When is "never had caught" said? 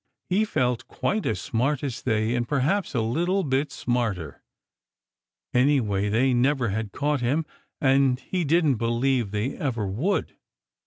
6.33-7.21